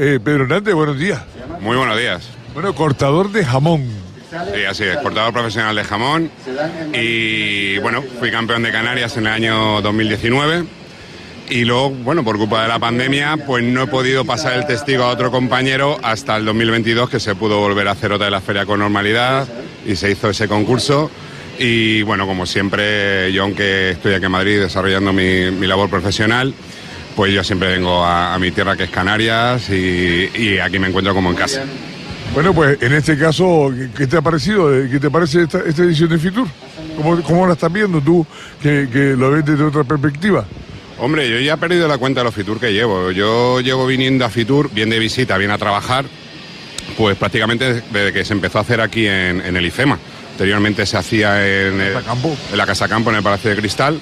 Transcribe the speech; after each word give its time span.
Eh, 0.00 0.20
Pedro 0.22 0.44
Hernández, 0.44 0.74
buenos 0.74 0.96
días. 0.96 1.20
Muy 1.60 1.76
buenos 1.76 1.98
días. 1.98 2.28
Bueno, 2.54 2.72
cortador 2.72 3.32
de 3.32 3.44
jamón. 3.44 3.84
Sí, 4.30 4.64
así 4.64 4.84
es, 4.84 4.96
cortador 4.98 5.32
profesional 5.32 5.74
de 5.74 5.82
jamón. 5.82 6.30
Y 6.94 7.78
bueno, 7.78 8.04
fui 8.20 8.30
campeón 8.30 8.62
de 8.62 8.70
Canarias 8.70 9.16
en 9.16 9.26
el 9.26 9.32
año 9.32 9.82
2019. 9.82 10.66
Y 11.50 11.64
luego, 11.64 11.90
bueno, 11.90 12.22
por 12.22 12.38
culpa 12.38 12.62
de 12.62 12.68
la 12.68 12.78
pandemia, 12.78 13.38
pues 13.44 13.64
no 13.64 13.82
he 13.82 13.86
podido 13.88 14.24
pasar 14.24 14.52
el 14.52 14.66
testigo 14.68 15.02
a 15.02 15.08
otro 15.08 15.32
compañero 15.32 15.98
hasta 16.00 16.36
el 16.36 16.44
2022, 16.44 17.10
que 17.10 17.18
se 17.18 17.34
pudo 17.34 17.58
volver 17.58 17.88
a 17.88 17.92
hacer 17.92 18.12
otra 18.12 18.26
de 18.26 18.30
la 18.30 18.40
feria 18.40 18.66
con 18.66 18.78
normalidad 18.78 19.48
y 19.84 19.96
se 19.96 20.12
hizo 20.12 20.30
ese 20.30 20.46
concurso. 20.46 21.10
Y 21.58 22.02
bueno, 22.02 22.24
como 22.24 22.46
siempre, 22.46 23.32
yo 23.32 23.42
aunque 23.42 23.90
estoy 23.90 24.14
aquí 24.14 24.26
en 24.26 24.30
Madrid 24.30 24.60
desarrollando 24.60 25.12
mi, 25.12 25.50
mi 25.50 25.66
labor 25.66 25.90
profesional, 25.90 26.54
pues 27.18 27.32
yo 27.32 27.42
siempre 27.42 27.66
vengo 27.70 28.04
a, 28.04 28.32
a 28.32 28.38
mi 28.38 28.52
tierra 28.52 28.76
que 28.76 28.84
es 28.84 28.90
Canarias 28.90 29.68
y, 29.70 30.30
y 30.36 30.58
aquí 30.60 30.78
me 30.78 30.86
encuentro 30.86 31.12
como 31.12 31.30
en 31.30 31.34
casa. 31.36 31.64
Bueno, 32.32 32.54
pues 32.54 32.80
en 32.80 32.92
este 32.92 33.18
caso, 33.18 33.72
¿qué- 33.76 33.88
¿qué 33.90 34.06
te 34.06 34.18
ha 34.18 34.22
parecido? 34.22 34.70
¿Qué 34.88 35.00
te 35.00 35.10
parece 35.10 35.42
esta, 35.42 35.58
esta 35.66 35.82
edición 35.82 36.10
de 36.10 36.18
Fitur? 36.18 36.46
¿Cómo, 36.96 37.20
¿Cómo 37.22 37.44
la 37.48 37.54
estás 37.54 37.72
viendo 37.72 38.00
tú, 38.00 38.24
que, 38.62 38.88
que 38.92 39.16
lo 39.16 39.32
ves 39.32 39.44
desde 39.44 39.64
otra 39.64 39.82
perspectiva? 39.82 40.44
Hombre, 41.00 41.28
yo 41.28 41.40
ya 41.40 41.54
he 41.54 41.56
perdido 41.56 41.88
la 41.88 41.98
cuenta 41.98 42.20
de 42.20 42.24
los 42.26 42.34
Fitur 42.36 42.60
que 42.60 42.72
llevo. 42.72 43.10
Yo 43.10 43.60
llevo 43.62 43.84
viniendo 43.84 44.24
a 44.24 44.30
Fitur, 44.30 44.70
bien 44.72 44.88
de 44.88 45.00
visita, 45.00 45.36
bien 45.38 45.50
a 45.50 45.58
trabajar, 45.58 46.04
pues 46.96 47.16
prácticamente 47.16 47.82
desde 47.90 48.12
que 48.12 48.24
se 48.24 48.32
empezó 48.32 48.58
a 48.58 48.60
hacer 48.60 48.80
aquí 48.80 49.08
en, 49.08 49.40
en 49.44 49.56
el 49.56 49.66
IFEMA. 49.66 49.98
Anteriormente 50.32 50.86
se 50.86 50.96
hacía 50.96 51.44
en, 51.44 51.80
el- 51.80 51.94
en 51.96 52.56
la 52.56 52.64
Casa 52.66 52.86
Campo, 52.86 53.10
en 53.10 53.16
el 53.16 53.22
Palacio 53.24 53.50
de 53.50 53.56
Cristal. 53.56 54.00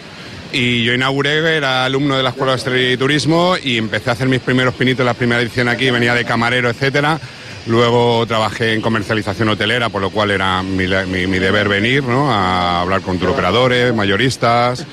Y 0.58 0.84
yo 0.84 0.94
inauguré, 0.94 1.56
era 1.56 1.84
alumno 1.84 2.16
de 2.16 2.22
la 2.22 2.30
Escuela 2.30 2.52
de 2.52 2.56
Hostelería 2.56 2.92
y 2.92 2.96
Turismo 2.96 3.56
y 3.62 3.76
empecé 3.76 4.08
a 4.08 4.14
hacer 4.14 4.26
mis 4.26 4.40
primeros 4.40 4.74
pinitos 4.74 5.00
en 5.00 5.06
la 5.06 5.12
primera 5.14 5.42
edición 5.42 5.68
aquí, 5.68 5.90
venía 5.90 6.14
de 6.14 6.24
camarero, 6.24 6.70
etcétera. 6.70 7.20
Luego 7.66 8.24
trabajé 8.26 8.72
en 8.72 8.80
comercialización 8.80 9.50
hotelera, 9.50 9.90
por 9.90 10.00
lo 10.00 10.08
cual 10.10 10.30
era 10.30 10.62
mi, 10.62 10.86
mi- 11.26 11.38
deber 11.38 11.68
venir 11.68 12.04
¿no? 12.04 12.32
a 12.32 12.80
hablar 12.80 13.02
con 13.02 13.18
turoperadores, 13.18 13.92
mayoristas. 13.94 14.86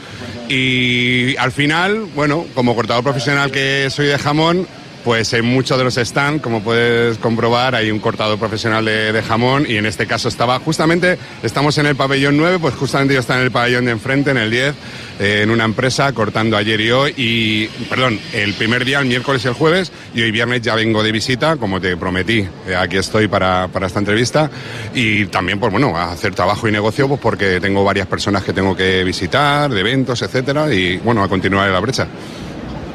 Y 0.50 1.38
al 1.38 1.54
final, 1.54 2.08
bueno, 2.14 2.46
como 2.56 2.76
cortador 2.76 3.04
profesional 3.04 3.50
que 3.50 3.88
soy 3.90 4.08
de 4.08 4.18
jamón, 4.18 4.68
pues 5.04 5.34
en 5.34 5.46
muchos 5.46 5.78
de 5.78 5.84
los 5.84 5.96
stands, 5.96 6.42
como 6.42 6.62
puedes 6.62 7.18
comprobar, 7.18 7.76
hay 7.76 7.92
un 7.92 8.00
cortador 8.00 8.40
profesional 8.40 8.86
de, 8.86 9.24
jamón 9.28 9.66
y 9.68 9.78
en 9.78 9.86
este 9.86 10.08
caso 10.08 10.28
estaba 10.28 10.60
justamente, 10.60 11.18
estamos 11.44 11.78
en 11.78 11.86
el 11.86 11.96
pabellón 11.96 12.38
9, 12.38 12.60
pues 12.60 12.76
justamente 12.76 13.14
yo 13.14 13.20
estaba 13.20 13.40
en 13.40 13.46
el 13.46 13.52
pabellón 13.52 13.86
de 13.86 13.92
enfrente, 13.92 14.32
en 14.32 14.38
el 14.38 14.50
10, 14.50 14.76
eh, 15.20 15.42
en 15.44 15.50
una 15.50 15.66
empresa 15.66 16.12
cortando 16.14 16.58
ayer 16.58 16.80
y 16.82 16.92
hoy 16.92 17.14
y, 17.18 17.68
perdón, 17.90 18.20
el 18.34 18.54
primer 18.54 18.86
día, 18.86 19.00
el 19.00 19.06
miércoles 19.06 19.44
y 19.46 19.48
el 19.48 19.54
jueves 19.54 19.92
y 20.14 20.22
hoy 20.22 20.32
viernes 20.32 20.62
ya 20.62 20.76
vengo 20.76 21.04
de 21.04 21.12
visita, 21.12 21.58
como 21.58 21.80
te 21.80 21.96
prometí, 21.98 22.48
eh, 22.68 22.76
aquí 22.76 22.98
estoy 22.98 23.28
para, 23.28 23.68
para 23.68 23.88
esta 23.88 24.00
entrevista 24.00 24.50
y 24.94 25.26
también, 25.26 25.60
pues 25.60 25.72
bueno, 25.72 25.96
a 25.98 26.12
hacer 26.12 26.34
trabajo 26.34 26.68
y 26.68 26.72
negocio, 26.72 27.08
pues 27.08 27.20
porque 27.20 27.60
tengo 27.60 27.84
varias 27.84 28.08
personas 28.08 28.44
que 28.44 28.54
tengo 28.54 28.76
que 28.76 29.04
visitar, 29.04 29.70
de 29.70 29.80
eventos, 29.80 30.22
etcétera 30.22 30.74
y 30.74 30.98
bueno, 30.98 31.24
a 31.24 31.30
continuar 31.30 31.68
en 31.68 31.74
la 31.74 31.80
brecha. 31.80 32.08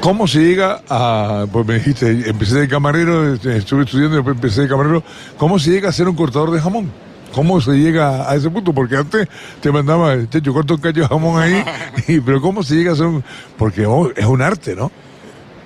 ¿Cómo 0.00 0.28
se 0.28 0.38
llega 0.40 0.80
a, 0.88 1.46
pues 1.52 1.66
me 1.66 1.74
dijiste, 1.74 2.30
empecé 2.30 2.60
de 2.60 2.68
camarero, 2.68 3.34
este, 3.34 3.56
estuve 3.56 3.82
estudiando 3.82 4.14
y 4.14 4.18
después 4.18 4.36
empecé 4.36 4.62
de 4.62 4.68
camarero, 4.68 5.02
¿cómo 5.36 5.58
se 5.58 5.70
llega 5.70 5.88
a 5.88 5.92
ser 5.92 6.08
un 6.08 6.14
cortador 6.14 6.50
de 6.52 6.60
jamón? 6.60 6.90
¿Cómo 7.34 7.60
se 7.60 7.72
llega 7.72 8.30
a 8.30 8.34
ese 8.36 8.48
punto? 8.48 8.72
Porque 8.72 8.96
antes 8.96 9.28
te 9.60 9.70
mandaba, 9.72 10.14
"Che, 10.30 10.40
yo 10.40 10.54
corto 10.54 10.74
un 10.74 10.80
cacho 10.80 11.00
de 11.00 11.08
jamón 11.08 11.42
ahí, 11.42 11.62
y- 12.08 12.20
pero 12.20 12.40
¿cómo 12.40 12.62
se 12.62 12.76
llega 12.76 12.92
a 12.92 12.96
ser 12.96 13.06
un...? 13.06 13.24
Porque 13.58 13.84
oh, 13.86 14.10
es 14.16 14.24
un 14.24 14.40
arte, 14.40 14.74
¿no? 14.76 14.90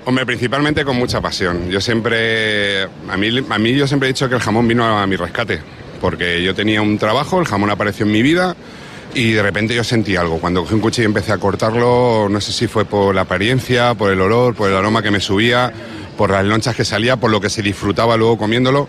Hombre, 0.06 0.27
principalmente 0.27 0.84
con 0.84 0.97
mucha 0.97 1.20
pasión. 1.20 1.69
Yo 1.70 1.80
siempre, 1.80 2.83
a 2.84 3.16
mí, 3.16 3.28
a 3.48 3.58
mí 3.58 3.75
yo 3.75 3.86
siempre 3.86 4.08
he 4.08 4.12
dicho 4.12 4.28
que 4.28 4.34
el 4.34 4.41
jamón 4.41 4.66
vino 4.66 4.84
a 4.98 5.06
mi 5.06 5.14
rescate, 5.14 5.60
porque 6.00 6.42
yo 6.42 6.55
tenía 6.55 6.83
un 6.83 6.98
trabajo, 6.98 7.38
el 7.38 7.47
jamón 7.47 7.70
apareció 7.70 8.06
en 8.06 8.12
mi 8.12 8.22
vida 8.22 8.56
y 9.14 9.32
de 9.32 9.42
repente 9.42 9.74
yo 9.74 9.84
sentí 9.84 10.16
algo. 10.16 10.38
Cuando 10.38 10.62
cogí 10.62 10.75
un 10.75 10.81
cuchillo 10.81 11.04
y 11.04 11.06
empecé 11.06 11.32
a 11.32 11.38
cortarlo, 11.38 12.28
no 12.28 12.41
sé 12.41 12.53
si 12.53 12.66
fue 12.66 12.84
por 12.84 13.14
la 13.14 13.22
apariencia, 13.22 13.94
por 13.94 14.12
el 14.12 14.20
olor, 14.20 14.54
por 14.54 14.70
el 14.70 14.76
aroma 14.76 15.03
que 15.03 15.10
me 15.10 15.20
subía, 15.20 15.72
por 16.16 16.31
las 16.31 16.44
lonchas 16.44 16.75
que 16.76 16.84
salía, 16.84 17.16
por 17.16 17.31
lo 17.31 17.41
que 17.41 17.50
se 17.50 17.62
disfrutaba 17.62 18.16
luego 18.16 18.38
comiéndolo, 18.38 18.88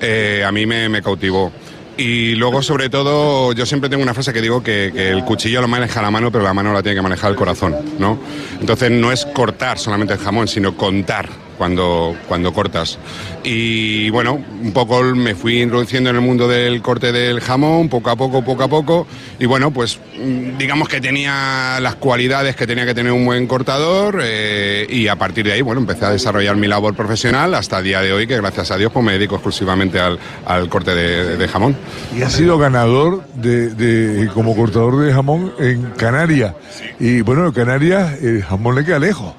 eh, 0.00 0.44
a 0.46 0.52
mí 0.52 0.66
me, 0.66 0.88
me 0.88 1.02
cautivó. 1.02 1.52
Y 1.96 2.34
luego, 2.36 2.62
sobre 2.62 2.88
todo, 2.88 3.52
yo 3.52 3.66
siempre 3.66 3.90
tengo 3.90 4.02
una 4.02 4.14
frase 4.14 4.32
que 4.32 4.40
digo 4.40 4.62
que, 4.62 4.90
que 4.94 5.10
el 5.10 5.24
cuchillo 5.24 5.60
lo 5.60 5.68
maneja 5.68 6.00
la 6.00 6.10
mano, 6.10 6.32
pero 6.32 6.44
la 6.44 6.54
mano 6.54 6.72
la 6.72 6.82
tiene 6.82 6.96
que 6.96 7.02
manejar 7.02 7.30
el 7.30 7.36
corazón, 7.36 7.76
¿no? 7.98 8.18
Entonces 8.58 8.90
no 8.90 9.12
es 9.12 9.26
cortar 9.26 9.78
solamente 9.78 10.14
el 10.14 10.20
jamón, 10.20 10.48
sino 10.48 10.76
contar 10.76 11.28
cuando, 11.60 12.16
cuando 12.26 12.54
cortas. 12.54 12.98
Y 13.44 14.08
bueno, 14.08 14.32
un 14.62 14.72
poco 14.72 15.02
me 15.02 15.34
fui 15.34 15.60
introduciendo 15.60 16.08
en 16.08 16.16
el 16.16 16.22
mundo 16.22 16.48
del 16.48 16.80
corte 16.80 17.12
del 17.12 17.40
jamón, 17.42 17.90
poco 17.90 18.08
a 18.08 18.16
poco, 18.16 18.42
poco 18.42 18.62
a 18.62 18.68
poco. 18.68 19.06
Y 19.38 19.44
bueno, 19.44 19.70
pues 19.70 19.98
mm, 20.18 20.56
digamos 20.56 20.88
que 20.88 21.02
tenía 21.02 21.78
las 21.82 21.96
cualidades 21.96 22.56
que 22.56 22.66
tenía 22.66 22.86
que 22.86 22.94
tener 22.94 23.12
un 23.12 23.26
buen 23.26 23.46
cortador 23.46 24.20
eh, 24.24 24.86
y 24.88 25.08
a 25.08 25.16
partir 25.16 25.44
de 25.44 25.52
ahí, 25.52 25.60
bueno, 25.60 25.82
empecé 25.82 26.06
a 26.06 26.10
desarrollar 26.10 26.56
mi 26.56 26.66
labor 26.66 26.94
profesional 26.94 27.54
hasta 27.54 27.76
el 27.80 27.84
día 27.84 28.00
de 28.00 28.14
hoy, 28.14 28.26
que 28.26 28.38
gracias 28.38 28.70
a 28.70 28.78
Dios 28.78 28.90
pues 28.90 29.04
me 29.04 29.12
dedico 29.12 29.34
exclusivamente 29.34 30.00
al, 30.00 30.18
al 30.46 30.66
corte 30.70 30.94
de- 30.94 31.36
de 31.36 31.46
jamón. 31.48 31.76
Y 32.16 32.22
ha 32.22 32.30
sido 32.30 32.56
ganador 32.56 33.22
de, 33.34 33.68
de- 33.74 34.28
como 34.28 34.56
cortador 34.56 34.96
de 35.04 35.12
jamón 35.12 35.52
en 35.58 35.82
Canarias. 35.90 36.54
Y 36.98 37.20
bueno, 37.20 37.44
en 37.46 37.52
Canarias 37.52 38.14
el 38.22 38.42
jamón 38.44 38.76
le 38.76 38.84
queda 38.86 38.98
lejos. 38.98 39.34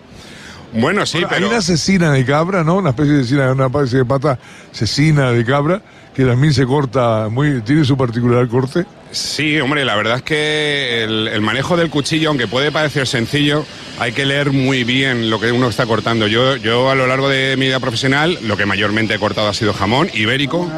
Bueno, 0.73 1.05
sí, 1.05 1.17
Bueno, 1.17 1.27
pero... 1.29 1.45
Hay 1.47 1.51
una 1.51 1.61
cecina 1.61 2.11
de 2.11 2.25
cabra, 2.25 2.63
¿no? 2.63 2.75
Una 2.75 2.91
especie 2.91 3.13
de 3.13 3.23
cecina, 3.23 3.51
una 3.51 3.65
especie 3.67 3.99
de 3.99 4.05
pata 4.05 4.39
cecina 4.71 5.31
de 5.31 5.45
cabra 5.45 5.81
que 6.15 6.25
también 6.25 6.53
se 6.53 6.65
corta 6.65 7.29
muy, 7.29 7.61
tiene 7.61 7.85
su 7.85 7.95
particular 7.95 8.47
corte. 8.47 8.85
Sí, 9.11 9.59
hombre, 9.59 9.85
la 9.85 9.95
verdad 9.95 10.17
es 10.17 10.23
que 10.23 11.03
el, 11.03 11.27
el 11.27 11.41
manejo 11.41 11.77
del 11.77 11.89
cuchillo, 11.89 12.29
aunque 12.29 12.47
puede 12.47 12.71
parecer 12.71 13.07
sencillo, 13.07 13.65
hay 13.99 14.11
que 14.11 14.25
leer 14.25 14.51
muy 14.51 14.83
bien 14.83 15.29
lo 15.29 15.39
que 15.39 15.51
uno 15.51 15.69
está 15.69 15.85
cortando. 15.85 16.27
Yo, 16.27 16.55
yo 16.57 16.89
a 16.89 16.95
lo 16.95 17.07
largo 17.07 17.29
de 17.29 17.55
mi 17.57 17.67
vida 17.67 17.79
profesional, 17.79 18.37
lo 18.43 18.57
que 18.57 18.65
mayormente 18.65 19.15
he 19.15 19.19
cortado 19.19 19.47
ha 19.47 19.53
sido 19.53 19.73
jamón 19.73 20.09
ibérico, 20.13 20.69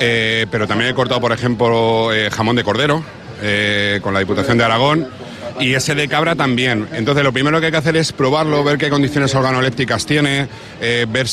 eh, 0.00 0.46
pero 0.50 0.66
también 0.66 0.90
he 0.90 0.94
cortado, 0.94 1.20
por 1.20 1.32
ejemplo, 1.32 2.12
eh, 2.12 2.30
jamón 2.30 2.56
de 2.56 2.64
cordero 2.64 3.04
eh, 3.40 4.00
con 4.02 4.14
la 4.14 4.20
Diputación 4.20 4.58
de 4.58 4.64
Aragón. 4.64 5.08
Y 5.60 5.74
ese 5.74 5.94
de 5.94 6.08
cabra 6.08 6.34
también. 6.34 6.88
Entonces, 6.92 7.24
lo 7.24 7.32
primero 7.32 7.60
que 7.60 7.66
hay 7.66 7.72
que 7.72 7.78
hacer 7.78 7.96
es 7.96 8.12
probarlo, 8.12 8.64
ver 8.64 8.78
qué 8.78 8.90
condiciones 8.90 9.34
organolépticas 9.34 10.06
tiene, 10.06 10.48
eh, 10.80 11.06
ver 11.08 11.26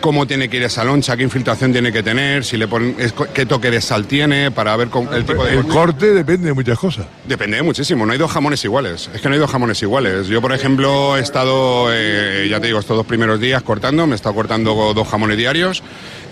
cómo 0.00 0.26
tiene 0.26 0.48
que 0.48 0.58
ir 0.58 0.62
esa 0.64 0.84
loncha, 0.84 1.16
qué 1.16 1.22
infiltración 1.22 1.72
tiene 1.72 1.92
que 1.92 2.02
tener, 2.02 2.44
si 2.44 2.56
le 2.56 2.68
ponen, 2.68 2.96
qué 3.32 3.46
toque 3.46 3.70
de 3.70 3.80
sal 3.80 4.06
tiene, 4.06 4.50
para 4.50 4.76
ver 4.76 4.88
el 5.12 5.24
tipo 5.24 5.44
de. 5.44 5.54
El 5.54 5.66
corte 5.66 6.12
depende 6.12 6.48
de 6.48 6.54
muchas 6.54 6.78
cosas. 6.78 7.06
Depende 7.26 7.62
muchísimo, 7.62 8.06
no 8.06 8.12
hay 8.12 8.18
dos 8.18 8.30
jamones 8.30 8.64
iguales. 8.64 9.10
Es 9.14 9.20
que 9.20 9.28
no 9.28 9.34
hay 9.34 9.40
dos 9.40 9.50
jamones 9.50 9.80
iguales. 9.82 10.26
Yo, 10.28 10.40
por 10.40 10.52
ejemplo, 10.52 11.16
he 11.16 11.20
estado, 11.20 11.88
eh, 11.92 12.46
ya 12.50 12.60
te 12.60 12.66
digo, 12.68 12.78
estos 12.78 12.96
dos 12.96 13.06
primeros 13.06 13.40
días 13.40 13.62
cortando, 13.62 14.06
me 14.06 14.12
he 14.12 14.16
estado 14.16 14.34
cortando 14.34 14.92
dos 14.94 15.08
jamones 15.08 15.36
diarios 15.36 15.82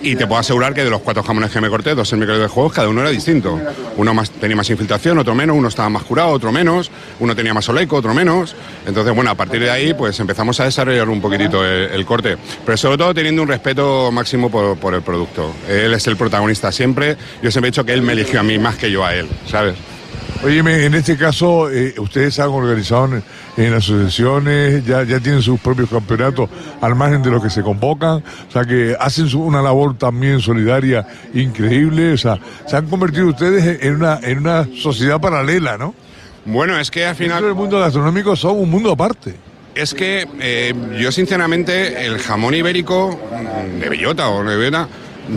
y 0.04 0.16
te 0.16 0.26
puedo 0.26 0.38
asegurar 0.38 0.74
que 0.74 0.84
de 0.84 0.90
los 0.90 1.00
cuatro 1.00 1.22
jamones 1.22 1.50
que 1.50 1.60
me 1.60 1.68
corté, 1.68 1.94
dos 1.94 2.12
en 2.12 2.18
micro 2.18 2.38
de 2.38 2.46
juegos, 2.46 2.72
cada 2.72 2.88
uno 2.88 3.00
era 3.00 3.10
distinto. 3.10 3.58
Uno 3.96 4.14
más, 4.14 4.30
tenía 4.30 4.56
más 4.56 4.68
infiltración, 4.68 5.18
otro 5.18 5.34
menos, 5.34 5.56
uno 5.56 5.68
estaba 5.68 5.88
más 5.88 6.02
curado, 6.02 6.28
otro 6.30 6.52
menos, 6.52 6.90
uno 7.20 7.34
tenía 7.34 7.54
más 7.54 7.68
oleico, 7.68 7.96
otro 7.96 8.12
menos. 8.12 8.54
Entonces, 8.86 9.14
bueno, 9.14 9.30
a 9.30 9.34
partir 9.34 9.62
de 9.62 9.70
ahí, 9.70 9.94
pues 9.94 10.20
empezamos 10.20 10.60
a 10.60 10.64
desarrollar 10.64 11.08
un 11.08 11.20
poquitito 11.20 11.64
el, 11.64 11.90
el 11.90 12.04
corte. 12.04 12.36
Pero 12.64 12.76
sobre 12.76 12.98
todo 12.98 13.14
teniendo 13.14 13.42
un 13.42 13.48
respeto 13.48 14.10
máximo 14.12 14.50
por, 14.50 14.76
por 14.76 14.94
el 14.94 15.02
producto. 15.02 15.54
Él 15.68 15.94
es 15.94 16.06
el 16.06 16.16
protagonista 16.16 16.70
siempre. 16.70 17.16
Yo 17.42 17.50
siempre 17.50 17.68
he 17.68 17.70
dicho 17.70 17.84
que 17.84 17.94
él 17.94 18.02
me 18.02 18.12
eligió 18.12 18.40
a 18.40 18.42
mí 18.42 18.58
más 18.58 18.76
que 18.76 18.90
yo 18.90 19.04
a 19.04 19.14
él, 19.14 19.28
¿sabes? 19.46 19.74
Óyeme, 20.44 20.84
en 20.84 20.94
este 20.94 21.16
caso, 21.16 21.70
eh, 21.70 21.94
ustedes 21.98 22.38
han 22.38 22.48
organizado 22.50 23.06
en, 23.06 23.22
en 23.56 23.72
asociaciones, 23.72 24.84
ya, 24.84 25.02
ya 25.02 25.18
tienen 25.18 25.40
sus 25.40 25.58
propios 25.58 25.88
campeonatos 25.88 26.50
al 26.82 26.94
margen 26.94 27.22
de 27.22 27.30
los 27.30 27.42
que 27.42 27.48
se 27.48 27.62
convocan, 27.62 28.22
o 28.48 28.52
sea 28.52 28.64
que 28.66 28.94
hacen 29.00 29.26
su- 29.26 29.40
una 29.42 29.62
labor 29.62 29.96
también 29.96 30.40
solidaria 30.40 31.06
increíble, 31.32 32.12
o 32.12 32.18
sea, 32.18 32.38
se 32.66 32.76
han 32.76 32.86
convertido 32.88 33.28
ustedes 33.28 33.82
en 33.82 33.94
una, 33.94 34.20
en 34.22 34.38
una 34.38 34.68
sociedad 34.76 35.18
paralela, 35.18 35.78
¿no? 35.78 35.94
Bueno, 36.44 36.78
es 36.78 36.90
que 36.90 37.06
al 37.06 37.14
final... 37.16 37.36
Dentro 37.36 37.48
del 37.48 37.56
mundo 37.56 37.80
gastronómico 37.80 38.36
son 38.36 38.58
un 38.58 38.70
mundo 38.70 38.92
aparte. 38.92 39.34
Es 39.74 39.94
que 39.94 40.28
eh, 40.40 40.74
yo 41.00 41.10
sinceramente 41.10 42.04
el 42.04 42.18
jamón 42.18 42.54
ibérico 42.54 43.18
de 43.80 43.88
bellota 43.88 44.28
o 44.28 44.44
de 44.44 44.56
bellota, 44.56 44.88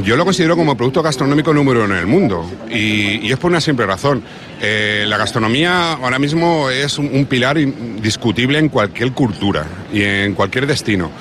yo 0.04 0.16
lo 0.18 0.25
considero 0.25 0.56
como 0.56 0.75
producto 0.75 1.01
gastronómico 1.01 1.54
número 1.54 1.84
uno 1.84 1.94
en 1.94 2.00
el 2.00 2.07
mundo. 2.07 2.45
Y, 2.69 3.25
y 3.25 3.31
es 3.31 3.38
por 3.38 3.51
una 3.51 3.62
simple 3.62 3.86
razón. 3.86 4.22
Eh, 4.62 5.06
la 5.07 5.18
gastronomía 5.18 5.94
ahora 5.94 6.19
mismo 6.19 6.69
es 6.69 6.98
un, 6.98 7.10
un 7.13 7.25
pilar 7.25 7.57
indiscutible 7.57 8.60
en 8.60 8.69
cualquier 8.69 9.12
cultura 9.13 9.66
y 9.94 10.04
en 10.04 10.34
cualquier 10.34 10.68
destino. 10.68 11.12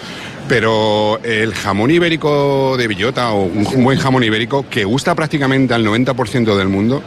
Pero 0.49 1.19
el 1.25 1.55
jamón 1.55 1.91
ibérico 1.91 2.77
de 2.77 2.87
bellota 2.87 3.33
o 3.33 3.45
un 3.45 3.85
buen 3.85 3.99
jamón 3.99 4.23
ibérico 4.23 4.67
que 4.69 4.85
gusta 4.85 5.15
prácticamente 5.15 5.75
al 5.75 5.85
90% 5.85 6.57
del 6.57 6.69
mundo 6.69 7.03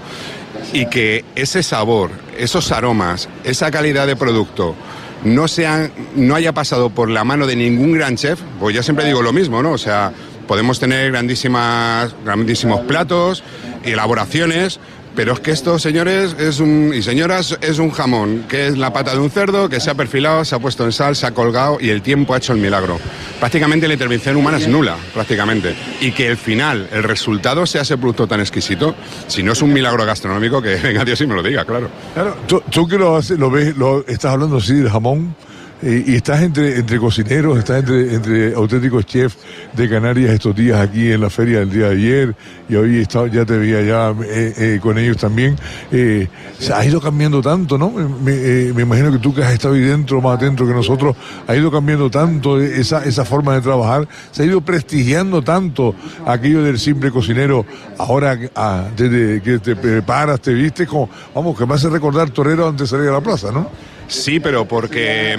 y 0.73 0.87
que 0.87 1.23
ese 1.35 1.63
sabor, 1.63 2.11
esos 2.37 2.71
aromas, 2.71 3.29
esa 3.43 3.71
calidad 3.71 4.07
de 4.07 4.15
producto 4.15 4.75
no, 5.23 5.47
sean, 5.47 5.91
no 6.15 6.35
haya 6.35 6.53
pasado 6.53 6.89
por 6.89 7.09
la 7.09 7.23
mano 7.23 7.47
de 7.47 7.55
ningún 7.55 7.93
gran 7.93 8.15
chef, 8.15 8.39
pues 8.59 8.75
yo 8.75 8.83
siempre 8.83 9.05
digo 9.05 9.21
lo 9.21 9.33
mismo, 9.33 9.61
¿no? 9.61 9.71
O 9.71 9.77
sea, 9.77 10.11
podemos 10.49 10.79
tener 10.79 11.11
grandísimas, 11.11 12.15
grandísimos 12.25 12.81
platos, 12.81 13.43
elaboraciones, 13.83 14.79
pero 15.15 15.33
es 15.33 15.41
que 15.41 15.51
esto, 15.51 15.77
señores 15.77 16.35
es 16.39 16.59
un, 16.59 16.91
y 16.91 17.03
señoras, 17.03 17.55
es 17.61 17.77
un 17.77 17.91
jamón, 17.91 18.45
que 18.49 18.65
es 18.65 18.75
la 18.75 18.91
pata 18.91 19.11
de 19.11 19.19
un 19.19 19.29
cerdo 19.29 19.69
que 19.69 19.79
se 19.79 19.91
ha 19.91 19.93
perfilado, 19.93 20.43
se 20.43 20.55
ha 20.55 20.59
puesto 20.59 20.85
en 20.85 20.91
sal, 20.91 21.15
se 21.15 21.27
ha 21.27 21.35
colgado 21.35 21.77
y 21.79 21.91
el 21.91 22.01
tiempo 22.01 22.33
ha 22.33 22.37
hecho 22.37 22.53
el 22.53 22.59
milagro. 22.59 22.99
Prácticamente 23.39 23.87
la 23.87 23.93
intervención 23.93 24.37
humana 24.37 24.57
es 24.57 24.67
nula, 24.67 24.97
prácticamente. 25.13 25.75
Y 26.01 26.13
que 26.13 26.25
el 26.25 26.37
final, 26.37 26.89
el 26.91 27.03
resultado 27.03 27.67
sea 27.67 27.83
ese 27.83 27.99
producto 27.99 28.25
tan 28.25 28.39
exquisito, 28.39 28.95
si 29.27 29.43
no 29.43 29.51
es 29.51 29.61
un 29.61 29.71
milagro 29.71 30.03
gastronómico, 30.03 30.63
que 30.63 30.75
venga 30.83 31.05
Dios 31.05 31.21
y 31.21 31.27
me 31.27 31.35
lo 31.35 31.43
diga, 31.43 31.63
claro. 31.63 31.91
Claro, 32.15 32.35
tú, 32.47 32.63
tú 32.71 32.87
que 32.87 32.97
lo, 32.97 33.21
lo 33.37 33.51
ves, 33.51 33.75
estás 34.07 34.33
hablando 34.33 34.57
así 34.57 34.73
del 34.73 34.89
jamón, 34.89 35.35
y 35.81 36.15
estás 36.15 36.41
entre, 36.41 36.77
entre 36.77 36.99
cocineros, 36.99 37.57
estás 37.57 37.79
entre, 37.79 38.13
entre 38.13 38.53
auténticos 38.53 39.05
chefs 39.05 39.37
de 39.73 39.89
Canarias 39.89 40.31
estos 40.31 40.55
días 40.55 40.79
aquí 40.79 41.11
en 41.11 41.21
la 41.21 41.29
feria 41.29 41.59
del 41.59 41.69
día 41.71 41.87
de 41.87 41.95
ayer 41.95 42.35
y 42.67 42.75
hoy 42.75 42.97
estado, 42.97 43.27
ya 43.27 43.45
te 43.45 43.57
veía 43.57 43.81
ya 43.81 44.09
eh, 44.25 44.53
eh, 44.57 44.79
con 44.81 44.97
ellos 44.97 45.17
también. 45.17 45.55
se 45.89 46.73
ha 46.73 46.85
ido 46.85 46.99
cambiando 46.99 47.41
tanto, 47.41 47.77
¿no? 47.77 47.89
Me, 47.91 48.73
me, 48.73 48.81
imagino 48.81 49.11
que 49.11 49.19
tú 49.19 49.33
que 49.33 49.43
has 49.43 49.53
estado 49.53 49.75
ahí 49.75 49.81
dentro, 49.81 50.21
más 50.21 50.39
dentro 50.39 50.67
que 50.67 50.73
nosotros, 50.73 51.15
ha 51.47 51.55
ido 51.55 51.71
cambiando 51.71 52.09
tanto 52.09 52.59
esa, 52.59 53.05
esa 53.05 53.23
forma 53.23 53.55
de 53.55 53.61
trabajar, 53.61 54.07
se 54.31 54.43
ha 54.43 54.45
ido 54.45 54.61
prestigiando 54.61 55.41
tanto 55.41 55.95
aquello 56.25 56.61
del 56.63 56.77
simple 56.77 57.11
cocinero. 57.11 57.65
Ahora, 57.97 58.37
ah, 58.55 58.87
desde 58.95 59.41
que 59.41 59.59
te 59.59 59.75
preparas, 59.75 60.41
te 60.41 60.53
viste, 60.53 60.85
como, 60.85 61.09
vamos, 61.33 61.57
que 61.57 61.65
me 61.65 61.75
hace 61.75 61.89
recordar 61.89 62.29
torero 62.29 62.67
antes 62.67 62.89
de 62.89 62.97
salir 62.97 63.09
a 63.09 63.13
la 63.13 63.21
plaza, 63.21 63.51
¿no? 63.51 63.69
Sí, 64.09 64.39
pero 64.39 64.65
porque, 64.65 65.37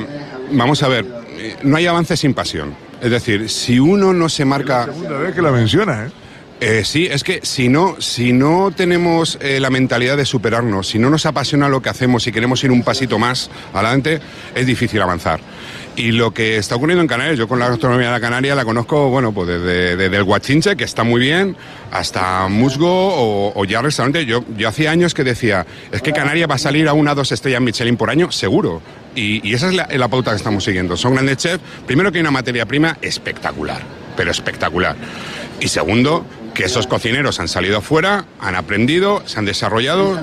vamos 0.52 0.82
a 0.82 0.88
ver, 0.88 1.04
no 1.62 1.76
hay 1.76 1.86
avance 1.86 2.16
sin 2.16 2.32
pasión. 2.32 2.74
Es 3.02 3.10
decir, 3.10 3.48
si 3.50 3.78
uno 3.78 4.12
no 4.12 4.28
se 4.28 4.44
marca... 4.44 4.82
Es 4.82 4.86
la 4.86 4.92
segunda 4.94 5.18
vez 5.18 5.34
que 5.34 5.42
la 5.42 5.50
menciona, 5.50 6.06
¿eh? 6.06 6.10
Eh, 6.60 6.84
sí, 6.84 7.08
es 7.10 7.24
que 7.24 7.40
si 7.42 7.70
no, 7.70 7.96
si 8.00 8.34
no 8.34 8.70
tenemos 8.70 9.38
eh, 9.40 9.60
la 9.60 9.70
mentalidad 9.70 10.18
de 10.18 10.26
superarnos, 10.26 10.88
si 10.88 10.98
no 10.98 11.08
nos 11.08 11.24
apasiona 11.24 11.70
lo 11.70 11.80
que 11.80 11.88
hacemos 11.88 12.26
y 12.26 12.32
queremos 12.32 12.62
ir 12.62 12.70
un 12.70 12.82
pasito 12.82 13.18
más 13.18 13.50
adelante, 13.72 14.20
es 14.54 14.66
difícil 14.66 15.00
avanzar. 15.00 15.40
Y 16.00 16.12
lo 16.12 16.32
que 16.32 16.56
está 16.56 16.76
ocurriendo 16.76 17.02
en 17.02 17.08
Canarias, 17.08 17.36
yo 17.36 17.46
con 17.46 17.58
la 17.58 17.68
gastronomía 17.68 18.06
de 18.06 18.12
la 18.12 18.20
Canaria 18.20 18.54
la 18.54 18.64
conozco, 18.64 19.10
bueno, 19.10 19.32
pues 19.32 19.48
desde, 19.48 20.06
el 20.06 20.24
guachinche, 20.24 20.74
que 20.74 20.84
está 20.84 21.04
muy 21.04 21.20
bien, 21.20 21.54
hasta 21.92 22.48
musgo 22.48 23.52
o, 23.54 23.64
ya 23.66 23.82
restaurante. 23.82 24.24
Yo, 24.24 24.42
yo 24.56 24.70
hacía 24.70 24.92
años 24.92 25.12
que 25.12 25.24
decía, 25.24 25.66
es 25.92 26.00
que 26.00 26.14
Canarias 26.14 26.48
va 26.48 26.54
a 26.54 26.58
salir 26.58 26.88
a 26.88 26.94
una 26.94 27.12
o 27.12 27.14
dos 27.14 27.32
estrellas 27.32 27.60
Michelin 27.60 27.98
por 27.98 28.08
año, 28.08 28.32
seguro. 28.32 28.80
Y, 29.14 29.52
esa 29.52 29.68
es 29.68 29.74
la, 29.74 29.88
la 29.90 30.08
pauta 30.08 30.30
que 30.30 30.38
estamos 30.38 30.64
siguiendo. 30.64 30.96
Son 30.96 31.12
grandes 31.12 31.36
chefs, 31.36 31.60
primero 31.86 32.10
que 32.10 32.16
hay 32.16 32.22
una 32.22 32.30
materia 32.30 32.64
prima 32.64 32.96
espectacular, 33.02 33.82
pero 34.16 34.30
espectacular. 34.30 34.96
Y 35.60 35.68
segundo, 35.68 36.24
que 36.60 36.66
esos 36.66 36.86
cocineros 36.86 37.40
han 37.40 37.48
salido 37.48 37.78
afuera, 37.78 38.26
han 38.38 38.54
aprendido, 38.54 39.22
se 39.24 39.38
han 39.38 39.46
desarrollado, 39.46 40.22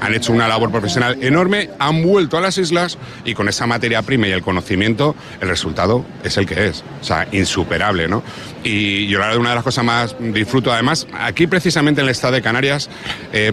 han, 0.00 0.14
hecho 0.14 0.32
una 0.32 0.48
labor 0.48 0.70
profesional 0.70 1.18
enorme, 1.22 1.68
han 1.78 2.02
vuelto 2.02 2.38
a 2.38 2.40
las 2.40 2.56
islas 2.56 2.96
y 3.26 3.34
con 3.34 3.50
esa 3.50 3.66
materia 3.66 4.00
prima 4.00 4.26
y 4.26 4.30
el 4.30 4.40
conocimiento, 4.40 5.14
el 5.42 5.48
resultado 5.48 6.06
es 6.22 6.38
el 6.38 6.46
que 6.46 6.68
es. 6.68 6.82
O 7.02 7.04
sea, 7.04 7.28
insuperable, 7.32 8.08
¿no? 8.08 8.22
Y 8.62 9.08
yo 9.08 9.18
la 9.18 9.26
verdad 9.26 9.40
una 9.40 9.50
de 9.50 9.56
las 9.56 9.64
cosas 9.64 9.84
más 9.84 10.16
disfruto 10.18 10.72
además, 10.72 11.06
aquí 11.12 11.46
precisamente 11.46 12.00
en 12.00 12.06
el 12.06 12.12
estado 12.12 12.32
de 12.32 12.40
Canarias, 12.40 12.88
eh, 13.34 13.52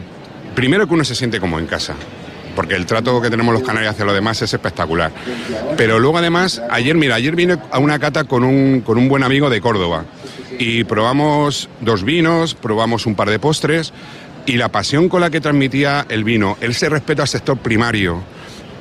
primero 0.56 0.88
que 0.88 0.94
uno 0.94 1.04
se 1.04 1.16
siente 1.16 1.42
como 1.42 1.60
en 1.60 1.68
casa 1.68 1.96
porque 2.56 2.76
el 2.76 2.86
trato 2.86 3.22
que 3.22 3.30
tenemos 3.30 3.54
los 3.54 3.64
canarios 3.64 3.94
hacia 3.94 4.04
los 4.04 4.14
demás 4.14 4.42
es 4.42 4.54
espectacular. 4.54 5.12
Pero 5.78 6.00
luego 6.00 6.18
además, 6.18 6.62
ayer, 6.70 6.96
mira, 6.96 7.16
ayer 7.16 7.34
vine 7.34 7.58
a 7.72 7.80
una 7.80 7.98
cata 7.98 8.26
con 8.26 8.44
un, 8.44 8.82
con 8.82 8.98
un 8.98 9.08
buen 9.08 9.24
amigo 9.24 9.50
de 9.50 9.62
Córdoba 9.62 10.04
y 10.60 10.84
probamos 10.84 11.70
dos 11.82 12.04
vinos, 12.04 12.56
probamos 12.56 13.06
un 13.06 13.16
par 13.16 13.30
de 13.30 13.40
postres 13.40 13.94
y 14.46 14.58
la 14.58 14.70
pasión 14.70 15.10
con 15.10 15.22
la 15.22 15.30
que 15.30 15.42
transmitía 15.42 16.06
el 16.10 16.24
vino, 16.24 16.58
él 16.62 16.74
se 16.74 16.90
respeta 16.90 17.24
al 17.24 17.28
sector 17.28 17.58
primario 17.58 18.24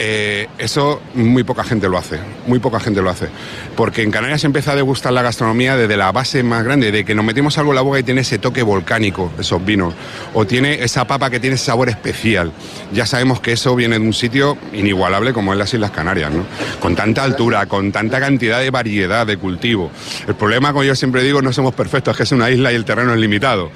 eh, 0.03 0.49
eso 0.57 1.03
muy 1.13 1.45
poca 1.45 1.63
gente 1.63 1.87
lo 1.87 1.99
hace, 1.99 2.19
muy 2.47 2.59
poca 2.59 2.81
gente 2.81 3.03
lo 3.03 3.11
hace. 3.11 3.29
Porque 3.77 4.03
en 4.03 4.11
Canarias 4.11 4.43
empieza 4.45 4.73
a 4.73 4.75
degustar 4.75 5.13
la 5.13 5.21
gastronomía 5.21 5.77
desde 5.77 5.95
la 5.99 6.11
base 6.11 6.43
más 6.43 6.65
grande, 6.65 6.91
de 6.91 7.05
que 7.05 7.15
nos 7.15 7.23
metimos 7.23 7.59
algo 7.59 7.73
en 7.73 7.77
la 7.77 7.83
boca 7.83 7.99
y 7.99 8.03
tiene 8.03 8.23
ese 8.23 8.39
toque 8.39 8.63
volcánico, 8.63 9.31
esos 9.39 9.63
vinos, 9.63 9.93
o 10.33 10.47
tiene 10.47 10.83
esa 10.83 11.07
papa 11.07 11.29
que 11.29 11.39
tiene 11.39 11.57
ese 11.57 11.67
sabor 11.67 11.91
especial. 11.91 12.51
Ya 12.95 13.05
sabemos 13.05 13.41
que 13.41 13.53
eso 13.53 13.77
viene 13.77 13.99
de 13.99 14.07
un 14.07 14.15
sitio 14.15 14.57
inigualable 14.73 15.35
como 15.35 15.53
es 15.53 15.59
las 15.59 15.75
Islas 15.75 15.91
Canarias, 15.91 16.33
¿no? 16.33 16.45
Con 16.81 16.97
tanta 16.97 17.23
altura, 17.23 17.67
con 17.67 17.93
tanta 17.93 18.21
cantidad 18.21 18.61
de 18.61 18.71
variedad 18.71 19.27
de 19.27 19.37
cultivo. 19.37 19.91
El 20.27 20.35
problema, 20.35 20.73
como 20.73 20.85
yo 20.85 20.95
siempre 20.95 21.23
digo, 21.23 21.43
no 21.43 21.53
somos 21.53 21.75
perfectos, 21.75 22.13
es 22.13 22.17
que 22.17 22.23
es 22.23 22.33
una 22.33 22.51
isla 22.51 22.73
y 22.73 22.75
el 22.75 22.87
terreno 22.87 23.13
es 23.13 23.21
limitado 23.21 23.71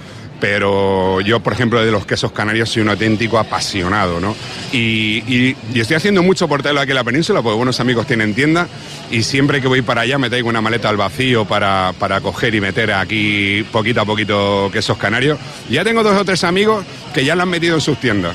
pero 0.44 1.22
yo, 1.22 1.40
por 1.40 1.54
ejemplo, 1.54 1.82
de 1.82 1.90
los 1.90 2.04
quesos 2.04 2.30
canarios 2.30 2.68
soy 2.68 2.82
un 2.82 2.90
auténtico 2.90 3.38
apasionado, 3.38 4.20
¿no? 4.20 4.36
Y, 4.74 5.56
estoy 5.74 5.96
haciendo 5.96 6.22
mucho 6.22 6.46
por 6.48 6.60
traerlo 6.60 6.82
aquí 6.82 6.90
en 6.90 6.96
la 6.96 7.04
península, 7.04 7.40
porque 7.40 7.56
buenos 7.56 7.80
amigos 7.80 8.06
tienen 8.06 8.34
tienda, 8.34 8.68
y 9.10 9.22
siempre 9.22 9.62
que 9.62 9.68
voy 9.68 9.80
para 9.80 10.02
allá 10.02 10.18
me 10.18 10.28
traigo 10.28 10.50
una 10.50 10.60
maleta 10.60 10.90
al 10.90 10.98
vacío 10.98 11.46
para, 11.46 11.94
para 11.98 12.20
coger 12.20 12.54
y 12.54 12.60
meter 12.60 12.92
aquí 12.92 13.64
poquito 13.72 14.02
a 14.02 14.04
poquito 14.04 14.68
quesos 14.70 14.98
canarios. 14.98 15.38
Ya 15.70 15.82
tengo 15.82 16.02
dos 16.02 16.14
o 16.14 16.26
tres 16.26 16.44
amigos 16.44 16.84
que 17.14 17.24
ya 17.24 17.34
lo 17.34 17.44
han 17.44 17.48
metido 17.48 17.76
en 17.76 17.80
sus 17.80 17.98
tiendas, 17.98 18.34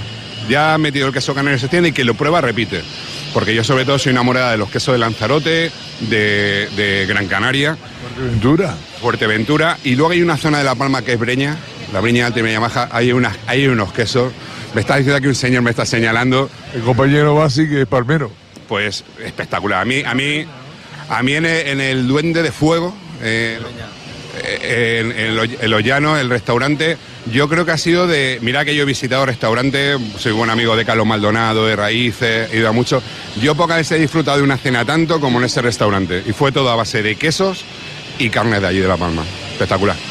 ya 0.50 0.74
han 0.74 0.82
metido 0.82 1.06
el 1.06 1.14
queso 1.14 1.36
canario 1.36 1.58
en 1.58 1.60
sus 1.60 1.70
tiendas 1.70 1.92
y 1.92 1.94
que 1.94 2.04
lo 2.04 2.16
prueba 2.16 2.42
repite. 2.42 2.82
Porque 3.36 3.54
yo 3.54 3.64
sobre 3.64 3.86
todo 3.86 4.00
soy 4.00 4.14
enamorada 4.14 4.50
de 4.50 4.58
los 4.58 4.72
quesos 4.72 4.94
de 4.94 4.98
Lanzarote, 4.98 5.72
de, 6.10 6.70
de 6.76 7.06
Gran 7.08 7.28
Canaria. 7.28 7.78
Fuerteventura. 8.16 8.76
Fuerteventura. 9.00 9.78
Y 9.84 9.94
luego 9.94 10.14
hay 10.14 10.24
una 10.24 10.38
zona 10.38 10.58
de 10.58 10.64
La 10.64 10.74
Palma 10.74 11.04
que 11.04 11.14
es 11.14 11.20
Breña, 11.20 11.56
la 11.94 12.00
Breña 12.02 12.28
Alta 12.28 12.40
y 12.40 12.42
Breña 12.44 12.60
Baja, 12.60 12.90
hay, 12.92 13.12
unas, 13.12 13.38
hay 13.48 13.68
unos 13.68 13.92
quesos. 13.94 14.32
Me 14.74 14.82
está 14.82 14.98
diciendo 14.98 15.22
que 15.22 15.28
un 15.28 15.36
señor 15.36 15.64
me 15.64 15.72
está 15.72 15.86
señalando. 15.86 16.50
El 16.74 16.82
compañero 16.82 17.36
Basi, 17.36 17.68
que 17.68 17.82
es 17.82 17.88
palmero. 17.88 18.32
Pues 18.68 19.04
espectacular. 19.24 19.82
A 19.82 19.86
mí, 19.86 20.04
a 20.06 20.14
mí, 20.14 20.46
a 21.10 21.24
mí 21.24 21.34
en 21.34 21.46
el, 21.46 22.08
Duende 22.08 22.44
de 22.44 22.52
Fuego, 22.52 22.94
eh, 23.22 23.60
en, 24.62 25.12
el 25.60 25.74
Ollano, 25.74 26.18
el 26.18 26.30
restaurante, 26.30 26.98
yo 27.32 27.50
creo 27.50 27.66
que 27.66 27.72
ha 27.72 27.78
sido 27.78 28.08
de. 28.08 28.40
Mira 28.42 28.64
que 28.66 28.76
yo 28.76 28.84
he 28.84 28.86
visitado 28.86 29.26
restaurantes, 29.26 29.98
soy 30.18 30.32
buen 30.32 30.50
amigo 30.50 30.76
de 30.76 30.86
Carlos 30.86 31.08
Maldonado, 31.08 31.66
de 31.66 31.76
Raíces, 31.76 32.50
he 32.52 32.58
ido 32.58 32.70
a 32.70 32.72
muchos. 32.72 33.04
Yo 33.42 33.56
pocas 33.56 33.78
veces 33.78 33.98
he 33.98 34.02
disfrutado 34.02 34.38
de 34.38 34.44
una 34.44 34.58
cena 34.58 34.86
tanto 34.86 35.20
como 35.20 35.40
en 35.40 35.46
ese 35.46 35.62
restaurante. 35.62 36.24
Y 36.26 36.34
fue 36.34 36.52
todo 36.52 36.70
a 36.70 36.76
base 36.76 37.02
de 37.02 37.16
quesos 37.16 37.66
y 38.18 38.30
carne 38.30 38.60
de 38.60 38.68
allí 38.68 38.80
de 38.80 38.88
La 38.88 38.98
Palma. 38.98 39.24
Espectacular. 39.52 40.09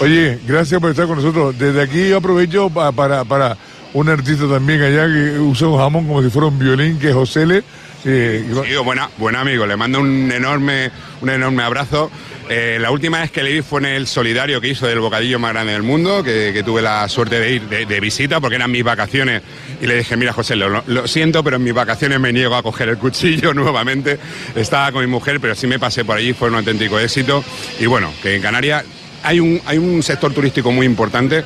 Oye, 0.00 0.38
gracias 0.46 0.80
por 0.80 0.90
estar 0.90 1.06
con 1.06 1.16
nosotros. 1.16 1.58
Desde 1.58 1.80
aquí 1.80 2.12
aprovecho 2.12 2.68
para, 2.68 3.24
para, 3.24 3.56
un 3.92 4.08
artista 4.08 4.48
también 4.48 4.82
allá 4.82 5.06
que 5.06 5.38
usa 5.38 5.68
un 5.68 5.78
jamón 5.78 6.06
como 6.06 6.22
si 6.22 6.28
fuera 6.28 6.48
un 6.48 6.58
violín, 6.58 6.98
que 6.98 7.10
es 7.10 7.14
José 7.14 7.46
Le. 7.46 7.62
Sí, 8.02 8.44
buena, 8.84 9.08
buen 9.16 9.34
amigo, 9.34 9.66
le 9.66 9.76
mando 9.76 10.00
un 10.00 10.30
enorme, 10.30 10.90
un 11.22 11.30
enorme 11.30 11.62
abrazo. 11.62 12.10
Eh, 12.50 12.76
la 12.78 12.90
última 12.90 13.20
vez 13.20 13.30
que 13.30 13.42
le 13.42 13.50
vi 13.50 13.62
fue 13.62 13.80
en 13.80 13.86
el 13.86 14.06
solidario 14.06 14.60
que 14.60 14.68
hizo 14.68 14.86
del 14.86 15.00
bocadillo 15.00 15.38
más 15.38 15.54
grande 15.54 15.72
del 15.72 15.82
mundo, 15.82 16.22
que, 16.22 16.62
tuve 16.66 16.82
la 16.82 17.08
suerte 17.08 17.40
de 17.40 17.52
ir 17.52 17.62
de, 17.62 18.00
visita 18.00 18.40
porque 18.40 18.56
eran 18.56 18.70
mis 18.70 18.84
vacaciones. 18.84 19.40
Y 19.80 19.86
le 19.86 19.96
dije, 19.96 20.18
mira 20.18 20.34
José, 20.34 20.54
lo, 20.54 20.82
lo, 20.86 21.06
siento, 21.06 21.42
pero 21.42 21.56
en 21.56 21.64
mis 21.64 21.72
vacaciones 21.72 22.20
me 22.20 22.30
niego 22.30 22.56
a 22.56 22.62
coger 22.62 22.90
el 22.90 22.98
cuchillo 22.98 23.54
nuevamente. 23.54 24.18
Estaba 24.54 24.92
con 24.92 25.00
mi 25.00 25.06
mujer, 25.06 25.40
pero 25.40 25.54
sí 25.54 25.66
me 25.66 25.78
pasé 25.78 26.04
por 26.04 26.18
allí, 26.18 26.34
fue 26.34 26.48
un 26.48 26.56
auténtico 26.56 26.98
éxito. 26.98 27.42
Y 27.80 27.86
bueno, 27.86 28.12
que 28.22 28.34
en 28.34 28.42
Canarias 28.42 28.84
hay 29.24 29.40
un, 29.40 29.60
hay 29.66 29.78
un 29.78 30.02
sector 30.02 30.32
turístico 30.32 30.70
muy 30.70 30.86
importante 30.86 31.42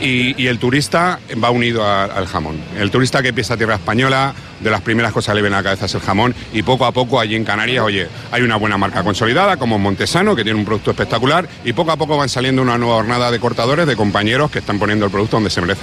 y, 0.00 0.46
el 0.48 0.58
turista 0.58 1.20
va 1.42 1.50
unido 1.50 1.86
al 1.86 2.26
jamón. 2.26 2.56
El 2.78 2.90
turista 2.90 3.20
que 3.20 3.28
empieza 3.28 3.56
tierra 3.56 3.74
española, 3.74 4.34
de 4.60 4.70
las 4.70 4.80
primeras 4.80 5.12
cosas 5.12 5.32
que 5.32 5.36
le 5.36 5.42
ven 5.42 5.52
a 5.52 5.58
la 5.58 5.62
cabeza 5.62 5.86
es 5.86 5.94
el 5.94 6.00
jamón 6.00 6.34
y 6.52 6.62
poco 6.62 6.86
a 6.86 6.92
poco 6.92 7.20
allí 7.20 7.36
en 7.36 7.44
Canarias, 7.44 7.84
oye, 7.84 8.08
hay 8.32 8.42
una 8.42 8.56
buena 8.56 8.78
marca 8.78 9.04
consolidada 9.04 9.56
como 9.56 9.78
Montesano, 9.78 10.34
que 10.34 10.42
tiene 10.42 10.58
un 10.58 10.64
producto 10.64 10.90
espectacular 10.90 11.48
y 11.64 11.74
poco 11.74 11.92
a 11.92 11.96
poco 11.96 12.16
van 12.16 12.28
saliendo 12.28 12.62
una 12.62 12.78
nueva 12.78 12.96
jornada 12.96 13.30
de 13.30 13.38
cortadores, 13.38 13.86
de 13.86 13.94
compañeros 13.94 14.50
que 14.50 14.60
están 14.60 14.78
poniendo 14.78 15.04
el 15.04 15.12
producto 15.12 15.36
donde 15.36 15.50
se 15.50 15.60
merece. 15.60 15.82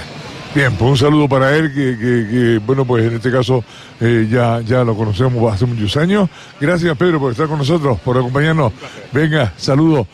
Bien, 0.56 0.74
pues 0.74 0.90
un 0.90 0.96
saludo 0.96 1.28
para 1.28 1.54
él, 1.54 1.70
que, 1.74 2.58
bueno, 2.64 2.86
pues 2.86 3.04
en 3.04 3.16
este 3.16 3.30
caso 3.30 3.62
eh, 4.00 4.26
ya, 4.30 4.62
ya 4.62 4.84
lo 4.84 4.96
conocemos 4.96 5.52
hace 5.52 5.66
muchos 5.66 5.94
años. 5.98 6.30
Gracias, 6.58 6.96
Pedro, 6.96 7.20
por 7.20 7.32
estar 7.32 7.46
con 7.46 7.58
nosotros, 7.58 7.98
por 8.00 8.16
acompañarnos. 8.16 8.72
Venga, 9.12 9.52
saludos. 9.58 10.06